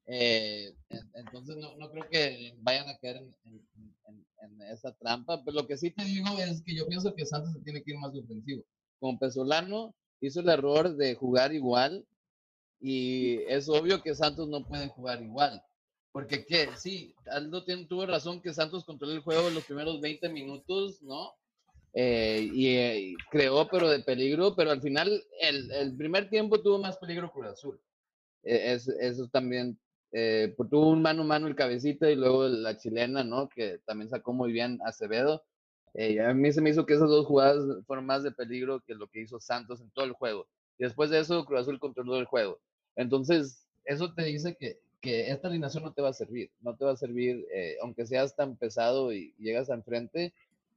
[0.06, 3.66] Eh, en- entonces no, no creo que vayan a caer en, en-
[4.06, 7.24] en- en esa trampa, pero lo que sí te digo es que yo pienso que
[7.26, 8.62] Santos se tiene que ir más ofensivo.
[9.00, 12.04] Como Pesolano hizo el error de jugar igual
[12.80, 15.62] y es obvio que Santos no puede jugar igual.
[16.16, 21.02] Porque que sí, Aldo tuvo razón que Santos controló el juego los primeros 20 minutos,
[21.02, 21.34] ¿no?
[21.92, 26.78] Eh, y, eh, creó, pero de peligro, pero al final el, el primer tiempo tuvo
[26.78, 27.78] más peligro Cruz Azul.
[28.44, 29.78] Eh, es- eso también,
[30.10, 33.50] eh, pues, tuvo un mano a mano el cabecita y luego la chilena, ¿no?
[33.50, 35.44] Que también sacó muy bien Acevedo.
[35.92, 38.94] Eh, a mí se me hizo que esas dos jugadas fueron más de peligro que
[38.94, 40.48] lo que hizo Santos en todo el juego.
[40.78, 42.58] y después de eso Cruz Azul controló el juego.
[42.96, 46.84] Entonces, eso te dice que, que esta alineación no te va a servir, no te
[46.84, 50.32] va a servir, eh, aunque seas tan pesado y, llegas enfrente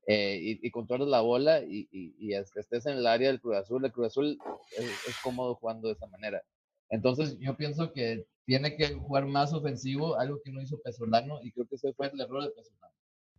[0.07, 3.39] eh, y, y controlas la bola y, y- y es- estés en el área del
[3.41, 4.37] Cruz Azul, el Cruz Azul
[4.77, 6.43] es, es cómodo jugando de esa manera.
[6.89, 11.51] Entonces, yo pienso que tiene que jugar más ofensivo, algo que no hizo Pesolano, y
[11.51, 12.93] creo que ese fue el error de Pesolano.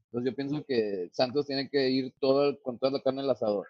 [0.07, 3.67] Entonces, yo pienso que Santos tiene que ir todo con toda la carne al asador.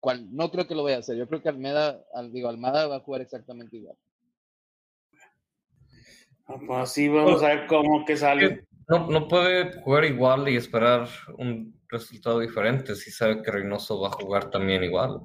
[0.00, 1.16] Cual, no creo que lo vaya a hacer.
[1.16, 3.96] Yo creo que Almeda, al- digo, Almada va a jugar exactamente igual.
[6.48, 8.64] Pues así vamos a ver cómo que sale.
[8.88, 11.06] No, no puede jugar igual y esperar
[11.36, 15.20] un resultado diferente si sabe que Reynoso va a jugar también igual.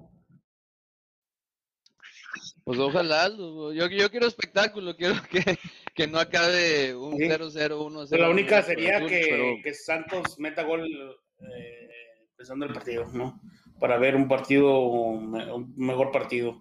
[2.65, 5.57] Pues ojalá, yo, yo quiero espectáculo, quiero que,
[5.93, 7.23] que no acabe un Sí.
[7.25, 8.09] 0-0, 1-0.
[8.09, 10.85] Pues la única sería que, pero- que Santos meta gol
[11.39, 11.89] eh,
[12.31, 13.41] empezando el partido, ¿no?
[13.79, 16.59] Para ver un partido, un mejor partido.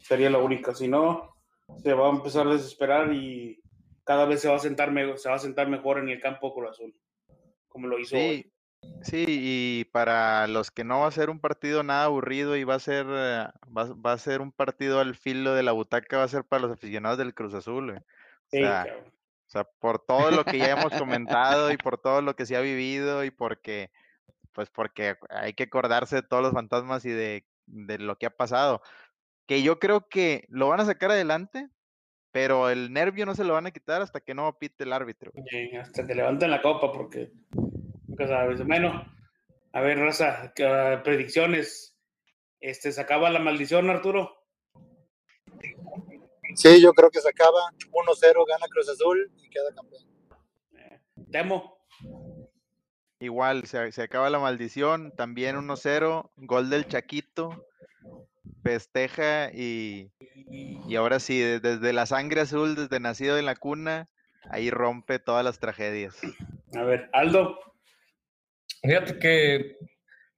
[0.00, 0.72] Sería la única.
[0.74, 1.34] Si no,
[1.82, 3.60] se va a empezar a desesperar y
[4.08, 6.70] cada vez se va a sentar, se va a sentar mejor en el campo Cruz
[6.70, 6.94] Azul,
[7.68, 8.50] como lo hizo hoy.
[8.82, 12.64] Sí, sí, y para los que no va a ser un partido nada aburrido y
[12.64, 16.16] va a ser, eh, va, va a ser un partido al filo de la butaca,
[16.16, 17.90] va a ser para los aficionados del Cruz Azul.
[17.90, 17.98] güey.
[17.98, 18.02] O
[18.50, 18.86] Sí, sea.
[19.46, 22.56] O sea, por todo lo que ya hemos comentado y por todo lo que se
[22.56, 23.90] ha vivido y porque,
[24.52, 28.30] pues porque hay que acordarse de todos los fantasmas y de, de lo que ha
[28.30, 28.80] pasado.
[29.46, 31.68] Que yo creo que lo van a sacar adelante,
[32.32, 35.32] pero el nervio no se lo van a quitar hasta que no pite el árbitro.
[35.50, 37.32] Sí, hasta que levanten la copa, porque
[38.06, 38.64] nunca sabes.
[38.66, 39.04] Bueno,
[39.72, 41.96] a ver, raza, ah, predicciones.
[42.60, 44.34] Este, ¿Se acaba la maldición, Arturo?
[46.54, 47.60] Sí, yo creo que se acaba
[47.92, 50.02] 1-0, gana Cruz Azul y queda campeón.
[51.30, 51.78] Temo.
[53.20, 57.67] Igual, se, se acaba la maldición, también 1-0, gol del Chaquito,
[58.62, 60.10] festeja y,
[60.88, 64.08] y ahora sí, de- desde la sangre azul, desde nacido en la cuna,
[64.50, 66.16] ahí rompe todas las tragedias.
[66.74, 67.58] A ver, Aldo.
[68.82, 69.76] Fíjate que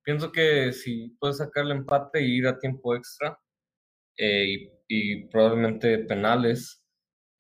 [0.03, 3.39] pienso que si puedes sacar el empate y ir a tiempo extra
[4.17, 6.83] eh, y, y probablemente penales,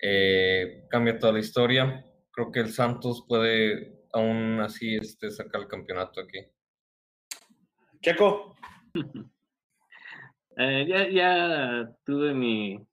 [0.02, 2.04] eh, cambia toda la historia.
[2.32, 6.38] Creo que el Santos puede aún así este, sacar el campeonato aquí.
[8.02, 8.54] Checo.
[10.62, 12.86] Eh, ya, ya tuve mi,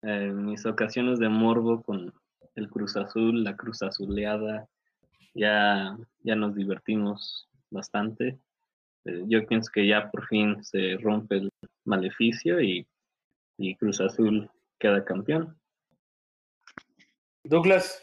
[0.00, 2.10] eh, mis ocasiones de morbo con
[2.54, 4.66] el Cruz Azul, la Cruz Azuleada.
[5.34, 8.38] Ya, ya nos divertimos bastante.
[9.04, 11.50] Eh, yo pienso que ya por fin se rompe el
[11.84, 12.88] maleficio y,
[13.58, 15.60] y Cruz Azul queda campeón.
[17.44, 18.02] Douglas.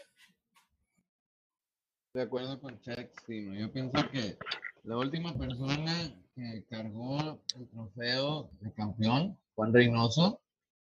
[2.14, 4.38] De acuerdo con Chex, sí, yo pienso que
[4.84, 10.40] la última persona que cargó el trofeo de campeón, Juan Reynoso,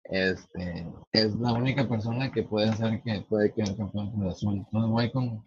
[0.05, 4.57] este, es la única persona que puede hacer que puede quedar campeón Cruz Azul.
[4.57, 5.47] Entonces voy con,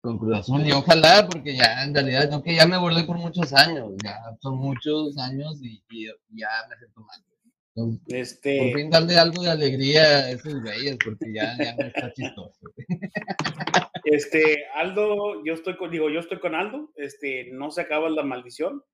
[0.00, 3.18] con Cruz Azul y ojalá, porque ya en realidad, no que ya me burlé por
[3.18, 6.06] muchos años, ya son muchos años y, y
[6.38, 7.20] ya me siento mal.
[7.74, 11.86] Entonces, por Este, fin darle algo de alegría a esos güeyes, porque ya, ya no
[11.86, 12.60] está chistoso.
[14.04, 16.92] este, Aldo, yo estoy con, digo, yo estoy con Aldo.
[16.96, 18.84] Este, no se acaba la maldición.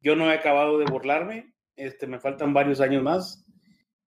[0.00, 1.52] Yo no he acabado de burlarme.
[1.76, 3.44] Este, me faltan varios años más.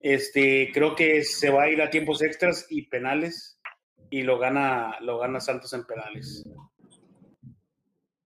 [0.01, 3.61] Este, creo que se va a ir a tiempos extras y penales
[4.09, 6.45] y lo gana, lo gana Santos en penales.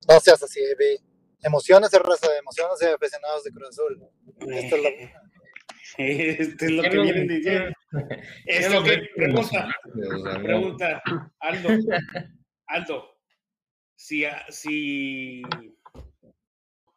[0.09, 0.99] No seas así, ve.
[1.43, 4.09] Emociones, raza, emociones de aficionados de Cruz Azul.
[4.51, 4.91] Esta es la
[5.99, 7.73] Este es lo que vienen diciendo.
[8.47, 9.69] Es lo que pregunta,
[10.43, 11.03] pregunta,
[11.41, 11.69] Aldo,
[12.67, 13.19] Aldo,
[13.95, 15.43] si, si,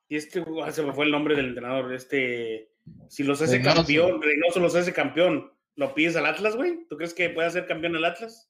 [0.07, 2.71] si este, se me fue el nombre del entrenador, este,
[3.09, 3.75] si los hace Reynoso.
[3.77, 6.85] campeón, Reynoso los hace campeón, ¿lo pides al Atlas, güey?
[6.89, 8.47] ¿Tú crees que puede ser campeón el Atlas?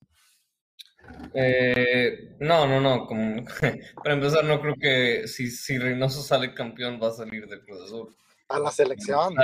[1.33, 3.05] Eh, no, no, no.
[3.07, 3.43] Como,
[4.03, 7.81] para empezar, no creo que si, si Reynoso sale campeón va a salir de Cruz
[7.83, 8.15] Azul.
[8.49, 9.35] a la selección.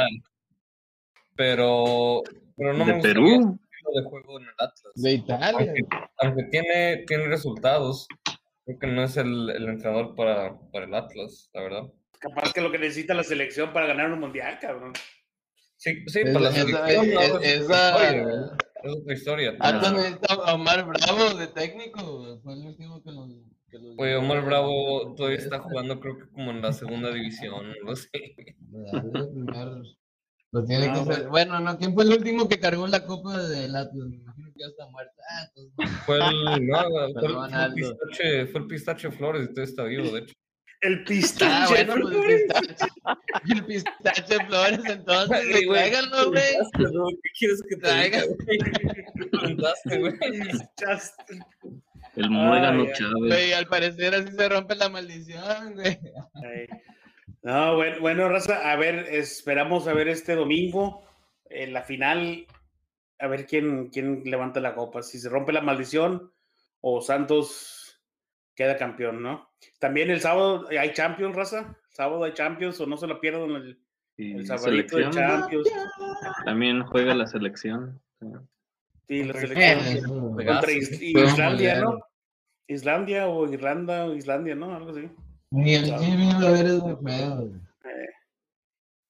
[1.35, 2.21] Pero,
[2.55, 3.59] pero no me de gustaría Perú.
[3.95, 4.93] de juego en el Atlas.
[4.95, 5.47] De Italia.
[5.57, 5.81] Aunque,
[6.19, 8.07] aunque tiene, tiene resultados,
[8.65, 11.83] creo que no es el, el entrenador para, para el Atlas, la verdad.
[12.19, 14.93] Capaz que lo que necesita la selección para ganar un mundial, cabrón.
[15.77, 17.05] Sí, sí, Es- para la selección,
[17.41, 18.55] esa-.
[18.83, 19.51] Es otra historia.
[19.53, 22.39] pero- Atlas necesita a Omar Bravo de técnico.
[22.43, 23.29] Fue el último que los.
[23.69, 27.11] Que los Güey, llevó Omar Bravo todavía está jugando, creo que como en la segunda
[27.11, 28.09] división, no sé.
[30.51, 31.27] Lo tiene No, que ser.
[31.29, 34.07] Bueno, no, ¿quién fue el último que cargó la copa del Atlas?
[34.09, 35.13] Me imagino que ya está muerta.
[35.29, 36.77] Ah, entonces, Fue el, no,
[37.13, 40.33] fue el, fue el pistache, fue el pistache Flores y todavía está vivo, de hecho.
[40.83, 41.85] El Ah, pistache.
[41.85, 42.85] bueno, pues el pistache.
[43.55, 45.79] El pistache de flores, entonces, Ay, güey, güey.
[45.91, 46.43] tráiganlo, güey.
[47.23, 48.59] ¿Qué quieres que te diga, güey?
[52.15, 52.85] El muégano.
[52.93, 53.13] Chávez.
[53.17, 55.97] Güey, al parecer así se rompe la maldición, güey.
[57.41, 61.03] No, bueno, bueno, Raza, a ver, esperamos a ver este domingo
[61.49, 62.45] en la final,
[63.19, 66.31] a ver quién, quién levanta la copa, si se rompe la maldición
[66.81, 67.82] o Santos
[68.55, 69.49] queda campeón, ¿no?
[69.79, 73.79] También el sábado hay Champions, Raza, sábado hay Champions o no se lo pierdan el,
[74.17, 75.67] Y el sabadito de Champions.
[76.45, 78.01] también juega la selección.
[79.07, 80.71] Sí, la Eh, selección contra.
[80.71, 81.81] Is- Islandia.
[81.81, 81.99] ¿no?
[82.67, 84.75] Islandia o Irlanda o Islandia, ¿no?
[84.75, 85.09] Algo así.
[85.51, 87.35] Ni el Jimmy va a ver ese juego.
[87.35, 87.51] güey.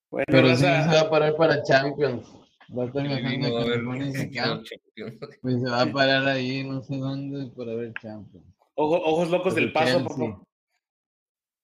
[0.10, 2.28] Bueno, Pero sí se va a parar para Champions.
[2.76, 3.84] Va a estar viajando a ver.
[4.32, 5.18] Champions.
[5.42, 8.46] Pues se va a parar ahí, no sé dónde, para ver Champions.
[8.76, 10.44] Ojo- ojos locos del paso, favor.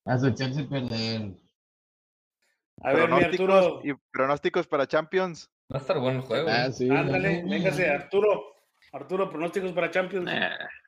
[0.05, 1.37] A su Chelsea perder.
[2.81, 5.49] A ver, mi Arturo, y pronósticos para Champions.
[5.71, 6.47] Va a estar bueno el juego.
[6.49, 6.71] Ah, ¿eh?
[6.71, 6.89] sí.
[6.89, 8.55] ándale, no, véngase, Arturo.
[8.93, 10.29] Arturo, pronósticos para Champions.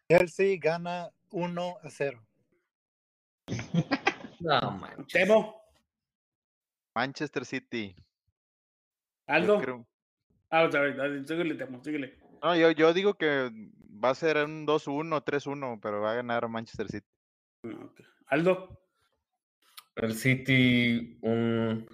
[0.09, 2.25] Chelsea gana 1 a 0.
[4.39, 5.05] No, man.
[5.05, 5.61] Temo,
[6.95, 7.95] Manchester City.
[9.27, 9.59] Aldo.
[9.61, 9.87] creo-
[10.49, 12.17] Ah, otra vez, dale, síguele, Temo, síguele.
[12.41, 13.51] No, yo, yo digo que
[14.03, 17.07] va a ser un 2-1, 3-1, pero va a ganar Manchester City.
[17.63, 18.01] Ok.
[18.27, 18.81] Aldo,
[19.95, 21.87] El City, un.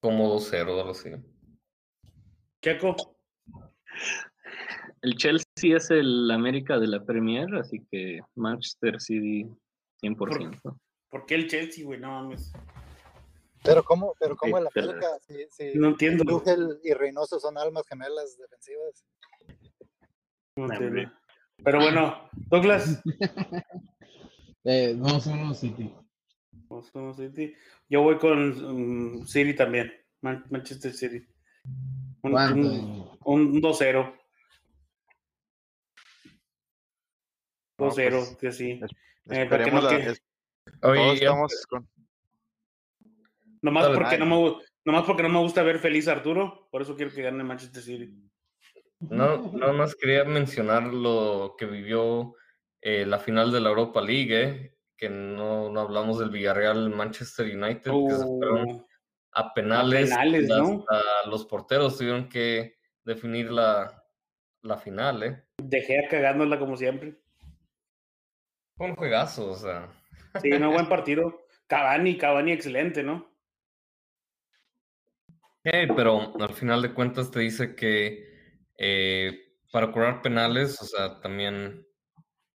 [0.00, 1.10] Como 2-0, algo así.
[2.60, 3.16] Checo,
[5.04, 9.46] el Chelsea es el América de la Premier, así que Manchester City
[10.02, 10.78] 100%.
[11.10, 12.00] ¿por qué el Chelsea, güey?
[12.00, 12.52] No mames.
[13.64, 16.24] Pero cómo, pero cómo el pero- América, si, si No entiendo.
[16.24, 19.04] Tuchel y Reynoso son almas gemelas defensivas.
[20.56, 21.12] No entiendo.
[21.64, 23.02] Pero bueno, Douglas.
[24.66, 25.94] Eh, 2-1 City.
[26.70, 27.54] Vamos con City.
[27.90, 29.92] Yo voy con mm, City también.
[30.22, 31.26] Man- Manchester City.
[32.22, 32.66] Un, ¿Cuánto?
[32.66, 34.14] un, un 2-0.
[37.78, 38.80] No, 2-0, pues, que sí.
[38.82, 38.96] es- Eh,
[39.26, 40.22] para que Esperemos no la- quede- es-
[40.82, 41.88] Oye, todos estamos con...
[43.64, 43.96] Nomás Dale.
[43.96, 46.68] porque, no me, nomás porque no me gusta ver feliz a Arturo.
[46.70, 48.14] Por eso quiero que gane Manchester City.
[49.00, 52.34] No, nada más quería mencionar lo que vivió
[52.82, 57.46] eh, la final de la Europa League, eh, que no, no hablamos del Villarreal Manchester
[57.56, 58.86] United, que se fueron Oh,
[59.32, 60.84] a penales, penales, y ¿no?
[61.26, 64.04] los porteros tuvieron que definir la,
[64.62, 65.44] la final, ¿eh?
[65.56, 67.18] dejé cagándola como siempre.
[68.76, 69.88] Fue un juegazo, o sea.
[70.42, 71.46] Sí, no, buen partido.
[71.66, 73.33] Cavani, Cavani, excelente, ¿no?
[75.64, 78.28] Eh, pero al final de cuentas te dice que
[78.78, 79.38] eh,
[79.72, 81.86] para cobrar penales, o sea, también,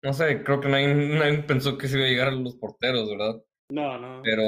[0.04, 3.10] no sé, creo que nadie, nadie pensó que se iba a llegar a los porteros,
[3.10, 3.42] ¿verdad?
[3.70, 4.22] No, no.
[4.24, 4.44] Pero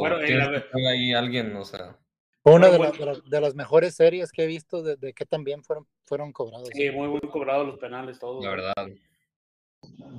[0.00, 1.98] Bueno, en tienes la- que tener ahí alguien, o sea,
[2.42, 5.12] Fue una de, Bueno, de las- de las mejores series que he visto de, de
[5.12, 6.68] que también fueron, fueron cobrados.
[6.72, 8.44] Sí, muy buen cobrado los penales, todos.
[8.44, 8.88] la verdad.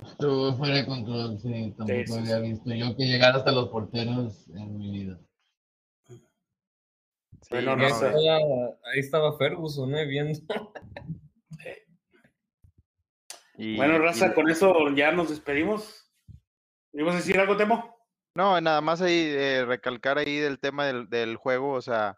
[0.05, 1.73] Estuvo fuera de control, sí.
[1.77, 5.19] Tampoco sí, había visto yo que llegar hasta los porteros en mi vida.
[7.41, 8.08] Sí, Bueno, Ahí no sé.
[8.08, 10.06] estaba, ahí estaba Ferguson, ¿eh?
[10.06, 10.38] Viendo.
[13.58, 16.12] y- Bueno, Raza, y- con eso ya nos despedimos.
[16.93, 17.95] ¿Ibas a decir algo, Temo?
[18.36, 22.17] No, nada más ahí eh, recalcar ahí del tema del, del juego, o sea,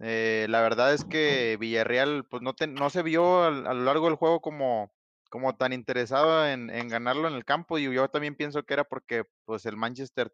[0.00, 3.84] eh, la verdad es que Villarreal pues no, te- no se vio al- a lo
[3.84, 4.92] largo del juego como,
[5.30, 8.84] como tan interesado en, en ganarlo en el campo y yo también pienso que era
[8.84, 10.32] porque pues el Manchester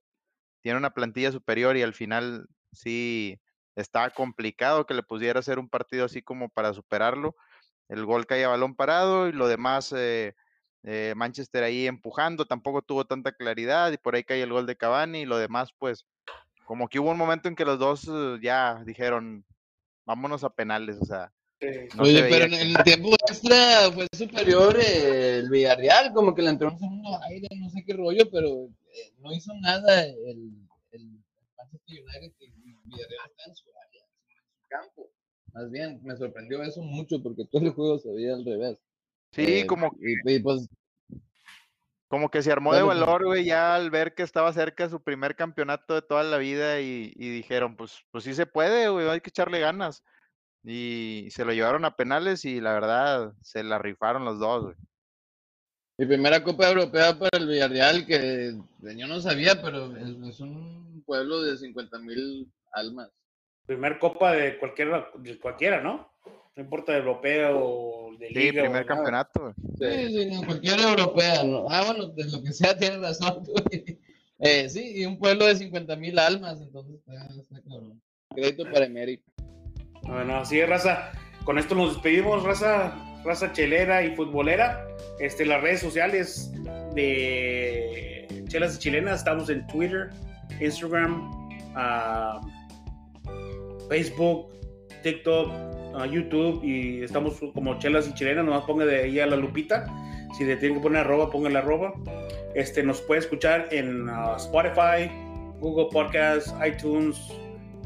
[0.62, 3.40] tiene una plantilla superior y al final sí
[3.76, 7.37] estaba complicado que le pudiera hacer un partido así como para superarlo.
[7.88, 10.35] El gol cae a balón parado y lo demás eh,
[10.85, 14.76] eh, Manchester ahí empujando, tampoco tuvo tanta claridad y por ahí cae el gol de
[14.76, 16.06] Cavani y lo demás pues
[16.64, 19.44] como que hubo un momento en que los dos eh, ya dijeron
[20.06, 21.33] vámonos a penales, o sea,
[21.94, 26.50] no Oye, pero en el tiempo extra fue superior eh, el Villarreal, como que le
[26.50, 28.48] entró un segundo aire, no sé qué rollo, pero
[28.94, 30.54] eh, no hizo nada el,
[30.92, 31.22] el
[31.59, 32.46] Manchester United que
[32.90, 35.11] Villarreal está en su área, en su campo.
[35.53, 38.79] Más bien, me sorprendió eso mucho porque todo el juego se veía al revés.
[39.33, 40.69] sí, Eh, como, y, y, pues
[42.10, 45.37] como que se armó de valor, güey, ya al ver que estaba cerca su primer
[45.37, 49.21] campeonato de toda la vida y, y dijeron, pues, pues sí se puede, güey, hay
[49.21, 50.02] que echarle ganas.
[50.65, 54.77] Y se lo llevaron a penales y la verdad se la rifaron los dos, güey.
[55.98, 61.04] Mi primera Copa Europea para el Villarreal, que yo no sabía, pero es, es un
[61.06, 63.10] pueblo de 50 mil almas.
[63.66, 66.10] Primer copa de cualquiera, de cualquiera, ¿no?
[66.56, 68.62] No importa de europeo o de Sí, liga.
[68.62, 69.54] primer campeonato, güey.
[69.79, 71.44] Sí, sí, no, cualquier europea.
[71.44, 71.66] ¿no?
[71.71, 73.44] Ah, bueno, de lo que sea tienes razón.
[73.44, 73.54] tú.
[74.40, 78.00] Eh, sí, y un pueblo de 50 mil almas, entonces está, está cabrón.
[78.35, 79.23] Crédito para Emery.
[80.02, 81.12] Bueno, así es, raza.
[81.44, 82.92] Con esto nos despedimos, raza,
[83.25, 84.87] raza chelera y futbolera.
[85.18, 86.50] Este, las redes sociales
[86.94, 90.10] de Chelas y Chilenas, estamos en Twitter,
[90.60, 91.31] Instagram,
[91.75, 92.40] ah,
[93.91, 94.47] Facebook,
[95.03, 95.51] TikTok,
[95.97, 99.85] ah, YouTube y estamos como Chelas y Chilenas, nomás ponga de ahí a la lupita.
[100.38, 101.93] Si le tienen que poner arroba, pongan la arroba.
[102.55, 105.11] Este, nos puede escuchar en ah, Spotify,
[105.59, 107.33] Google Podcasts, iTunes,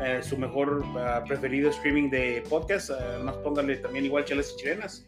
[0.05, 2.91] eh, su mejor ah, preferido streaming de podcast.
[3.25, 5.07] más pónganle también igual chelas y chilenas.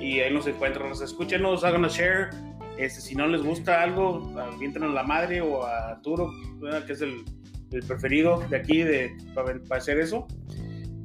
[0.00, 0.88] Y ahí nos encuentran.
[0.88, 2.30] Nos escúchenos, háganos share.
[2.78, 6.30] Este, si no les gusta algo, aviéntenos la madre o a Arturo,
[6.86, 7.26] que es el,
[7.70, 10.26] el preferido de aquí de, para, para hacer eso.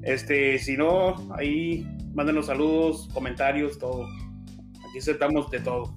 [0.03, 4.07] Este, si no, ahí mándenos saludos, comentarios, todo.
[4.87, 5.95] Aquí aceptamos de todo.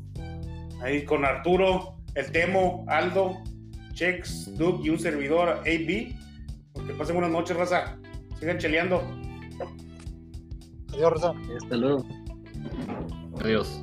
[0.83, 3.37] Ahí con Arturo, el Temo, Aldo,
[3.93, 5.67] Chex, Duke y un servidor AB.
[5.67, 7.99] Que pasen buenas noches, raza.
[8.39, 9.03] Sigan cheleando.
[10.93, 11.35] Adiós, Rosa.
[11.63, 12.05] Hasta luego.
[13.41, 13.81] Adiós.